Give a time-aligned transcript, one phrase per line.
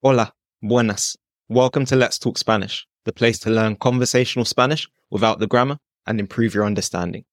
[0.00, 0.32] Hola,
[0.62, 1.16] buenas.
[1.48, 6.20] Welcome to Let's Talk Spanish, the place to learn conversational Spanish without the grammar and
[6.20, 7.24] improve your understanding.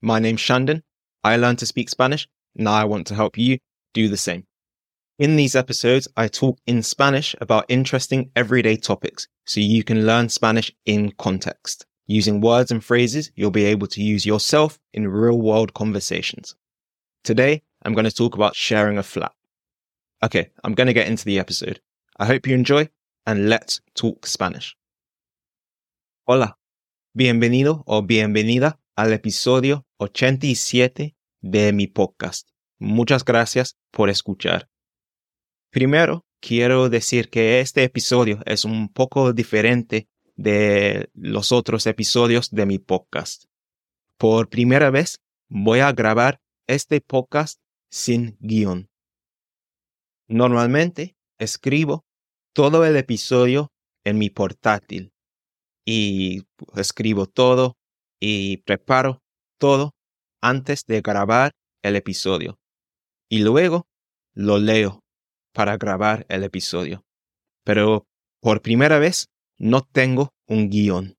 [0.00, 0.84] My name's Shandon.
[1.24, 2.28] I learned to speak Spanish.
[2.54, 3.58] Now I want to help you
[3.94, 4.46] do the same.
[5.18, 10.28] In these episodes, I talk in Spanish about interesting everyday topics so you can learn
[10.28, 11.84] Spanish in context.
[12.06, 16.54] Using words and phrases you'll be able to use yourself in real world conversations.
[17.24, 19.32] Today, I'm going to talk about sharing a flat.
[20.22, 21.80] Okay, I'm going to get into the episode.
[22.16, 22.92] I hope you enjoy
[23.26, 24.76] and let's talk Spanish.
[26.24, 26.60] Hola,
[27.12, 32.48] bienvenido o bienvenida al episodio 87 de mi podcast.
[32.78, 34.68] Muchas gracias por escuchar.
[35.70, 42.64] Primero, quiero decir que este episodio es un poco diferente de los otros episodios de
[42.64, 43.46] mi podcast.
[44.18, 47.58] Por primera vez, voy a grabar este podcast
[47.90, 48.88] sin guion.
[50.28, 52.04] Normalmente escribo
[52.52, 53.72] todo el episodio
[54.04, 55.12] en mi portátil
[55.86, 56.42] y
[56.76, 57.76] escribo todo
[58.20, 59.22] y preparo
[59.58, 59.92] todo
[60.40, 62.58] antes de grabar el episodio.
[63.28, 63.86] Y luego
[64.34, 65.00] lo leo
[65.52, 67.04] para grabar el episodio.
[67.64, 68.06] Pero
[68.40, 69.28] por primera vez
[69.58, 71.16] no tengo un guion.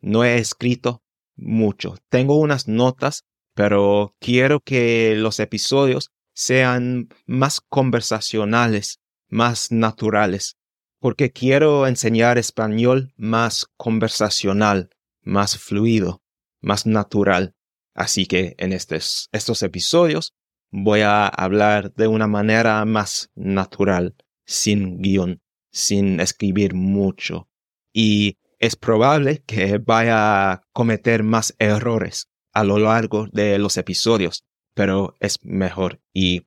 [0.00, 1.02] No he escrito
[1.36, 1.96] mucho.
[2.08, 10.56] Tengo unas notas, pero quiero que los episodios sean más conversacionales, más naturales,
[11.00, 14.90] porque quiero enseñar español más conversacional,
[15.22, 16.22] más fluido,
[16.60, 17.54] más natural.
[17.94, 19.28] Así que en estos,
[19.62, 20.34] episodios
[20.70, 27.48] voy a hablar de una manera más natural, sin guion, sin escribir mucho.
[27.92, 34.44] Y es probable que vaya a cometer más errores a lo largo de los episodios,
[34.74, 36.00] pero es mejor.
[36.12, 36.46] Y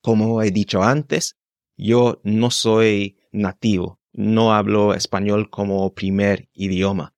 [0.00, 1.36] como he dicho antes,
[1.80, 7.14] yo no soy nativo, no hablo español como primer idioma.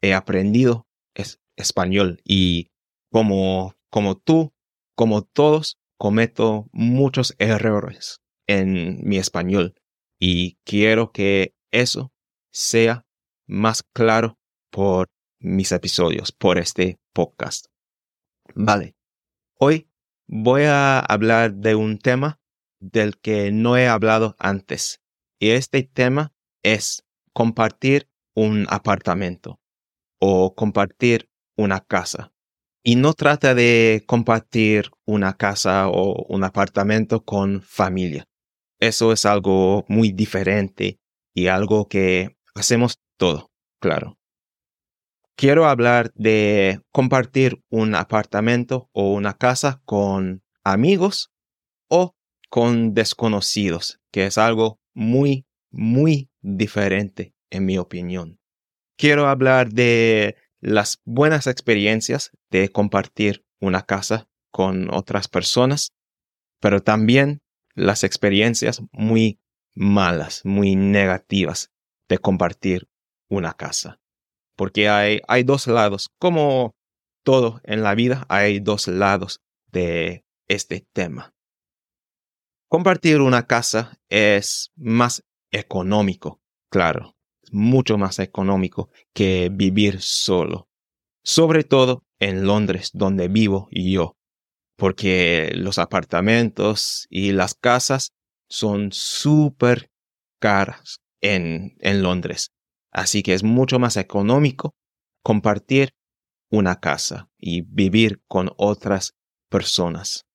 [0.00, 2.70] He aprendido es español y
[3.10, 4.52] como, como tú,
[4.94, 9.74] como todos, cometo muchos errores en mi español
[10.20, 12.12] y quiero que eso
[12.52, 13.06] sea
[13.46, 14.38] más claro
[14.70, 15.08] por
[15.40, 17.66] mis episodios, por este podcast.
[18.54, 18.94] Vale,
[19.58, 19.88] hoy
[20.26, 22.40] voy a hablar de un tema
[22.92, 25.00] del que no he hablado antes.
[25.38, 29.60] Y este tema es compartir un apartamento
[30.18, 32.32] o compartir una casa.
[32.82, 38.26] Y no trata de compartir una casa o un apartamento con familia.
[38.78, 40.98] Eso es algo muy diferente
[41.32, 43.50] y algo que hacemos todo,
[43.80, 44.18] claro
[45.36, 51.30] quiero hablar de compartir un apartamento o una casa con amigos
[51.88, 52.14] o
[52.54, 58.38] con desconocidos, que es algo muy, muy diferente en mi opinión.
[58.96, 65.90] Quiero hablar de las buenas experiencias de compartir una casa con otras personas,
[66.60, 67.42] pero también
[67.74, 69.40] las experiencias muy
[69.74, 71.72] malas, muy negativas
[72.08, 72.88] de compartir
[73.28, 73.98] una casa
[74.56, 76.10] porque hay, hay dos lados.
[76.20, 76.76] Como
[77.24, 79.40] todo en la vida, hay dos lados
[79.72, 81.33] de este tema.
[82.74, 86.40] Compartir una casa es más económico,
[86.72, 87.14] claro,
[87.52, 90.68] mucho más económico que vivir solo.
[91.22, 94.16] Sobre todo en Londres, donde vivo yo,
[94.76, 98.10] porque los apartamentos y las casas
[98.48, 99.92] son súper
[100.40, 102.50] caras en, en Londres.
[102.90, 104.74] Así que es mucho más económico
[105.22, 105.94] compartir
[106.50, 109.14] una casa y vivir con otras
[109.48, 110.26] personas.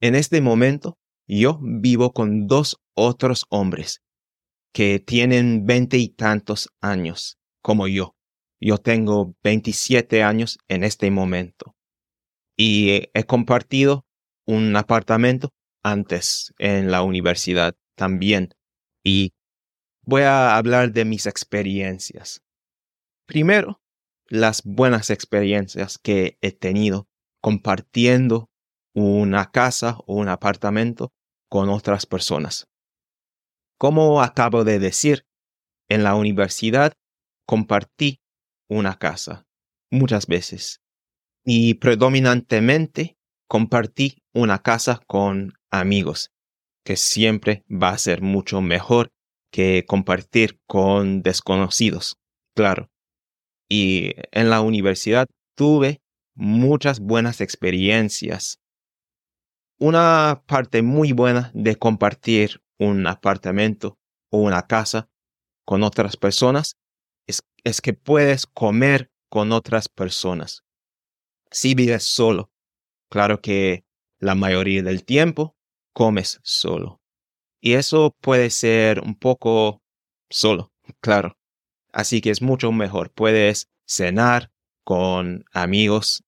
[0.00, 0.99] En este momento,
[1.38, 4.02] yo vivo con dos otros hombres
[4.72, 8.16] que tienen veinte y tantos años, como yo.
[8.60, 11.76] Yo tengo 27 años en este momento.
[12.56, 14.06] Y he compartido
[14.44, 15.50] un apartamento
[15.84, 18.50] antes en la universidad también.
[19.04, 19.32] Y
[20.02, 22.42] voy a hablar de mis experiencias.
[23.26, 23.80] Primero,
[24.26, 27.08] las buenas experiencias que he tenido
[27.40, 28.50] compartiendo
[28.94, 31.12] una casa o un apartamento
[31.50, 32.66] con otras personas.
[33.78, 35.26] Como acabo de decir,
[35.88, 36.94] en la universidad
[37.46, 38.20] compartí
[38.68, 39.44] una casa
[39.90, 40.80] muchas veces
[41.44, 43.16] y predominantemente
[43.48, 46.30] compartí una casa con amigos,
[46.84, 49.10] que siempre va a ser mucho mejor
[49.50, 52.16] que compartir con desconocidos,
[52.54, 52.88] claro.
[53.68, 55.26] Y en la universidad
[55.56, 56.00] tuve
[56.34, 58.60] muchas buenas experiencias.
[59.82, 63.98] Una parte muy buena de compartir un apartamento
[64.30, 65.08] o una casa
[65.64, 66.76] con otras personas
[67.26, 70.64] es, que puedes comer con otras personas.
[71.50, 72.50] Si vives solo,
[73.08, 73.86] claro que
[74.18, 75.56] la mayoría del tiempo
[75.94, 77.00] comes solo.
[77.58, 79.82] Y eso puede ser un poco
[80.28, 81.38] solo, claro.
[81.90, 83.12] Así que es mucho mejor.
[83.12, 84.52] Puedes cenar
[84.84, 86.22] con amigos,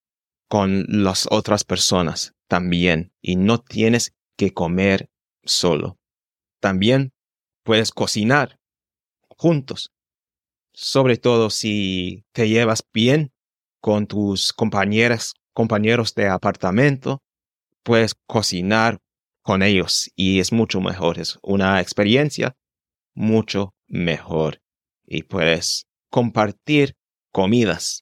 [0.53, 3.15] con las otras personas también.
[3.23, 5.09] Y no tienes que comer
[5.45, 5.99] solo.
[6.61, 7.15] También
[7.65, 8.61] puedes cocinar
[9.31, 9.95] juntos.
[10.75, 13.33] Sobre todo si te llevas bien
[13.81, 17.23] con tus compañeras, compañeros de apartamento,
[17.83, 18.99] puedes cocinar
[19.41, 21.19] con ellos y es mucho mejor.
[21.19, 22.55] Es una experiencia
[23.15, 24.61] mucho mejor
[25.07, 26.95] y puedes compartir
[27.31, 28.02] comidas.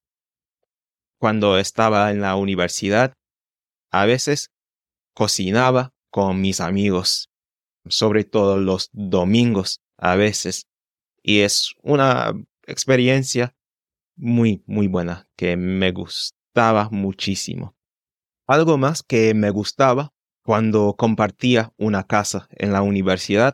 [1.21, 3.13] Cuando estaba en la universidad,
[3.93, 4.49] a veces
[5.15, 7.29] cocinaba con mis amigos,
[7.87, 10.65] sobre todo los domingos a veces,
[11.23, 12.33] y es una
[12.67, 13.55] experiencia
[14.17, 17.75] muy, muy buena que me gustaba muchísimo.
[18.47, 23.53] Algo más que me gustaba cuando compartía una casa en la universidad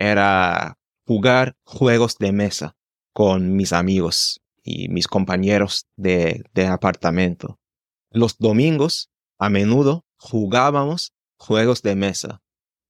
[0.00, 2.74] era jugar juegos de mesa
[3.12, 7.58] con mis amigos y mis compañeros de, de apartamento.
[8.10, 12.42] Los domingos, a menudo, jugábamos juegos de mesa.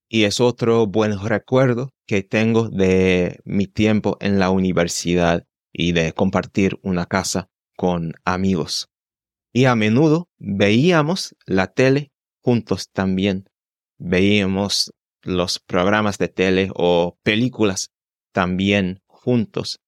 [0.09, 6.13] Y es otro buen recuerdo que tengo de mi tiempo en la universidad y de
[6.13, 8.89] compartir una casa con amigos.
[9.53, 12.11] Y a menudo veíamos la tele
[12.43, 13.49] juntos también.
[13.99, 14.93] Veíamos
[15.23, 17.91] los programas de tele o películas
[18.33, 19.81] también juntos.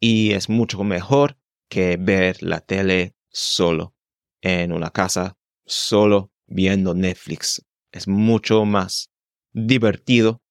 [0.00, 3.94] Y es mucho mejor que ver la tele solo,
[4.40, 5.36] en una casa,
[5.66, 7.64] solo viendo Netflix.
[7.92, 9.10] Es mucho más
[9.52, 10.42] divertido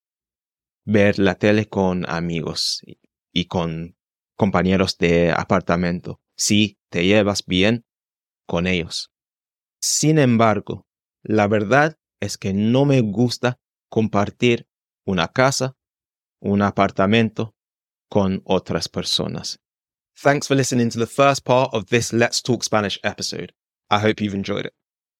[0.84, 2.82] ver la tele con amigos
[3.32, 3.96] y con
[4.36, 7.84] compañeros de apartamento, si te llevas bien
[8.46, 9.12] con ellos.
[9.80, 10.86] Sin embargo,
[11.22, 14.68] la verdad es que no me gusta compartir
[15.04, 15.78] una casa
[16.40, 17.54] un apartamento
[18.10, 19.56] con otras personas.
[20.18, 23.52] Thanks for listening to the first part of this Let's Talk Spanish episode.
[23.90, 24.72] I hope you've enjoyed it.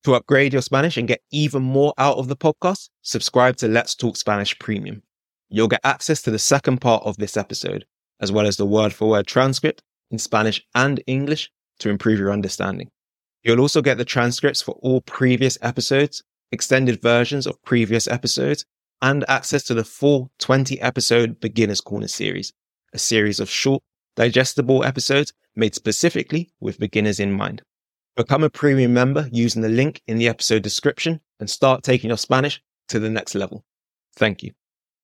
[0.04, 3.94] To upgrade your Spanish and get even more out of the podcast, subscribe to Let's
[3.94, 5.02] Talk Spanish Premium.
[5.48, 7.84] You'll get access to the second part of this episode,
[8.20, 12.32] as well as the word for word transcript in Spanish and English to improve your
[12.32, 12.88] understanding.
[13.42, 18.64] You'll also get the transcripts for all previous episodes, extended versions of previous episodes,
[19.00, 22.52] and access to the full 20 episode Beginner's Corner series,
[22.92, 23.82] a series of short,
[24.16, 27.62] digestible episodes made specifically with beginners in mind.
[28.16, 32.16] Become a premium member using the link in the episode description and start taking your
[32.18, 33.64] Spanish to the next level.
[34.16, 34.52] Thank you.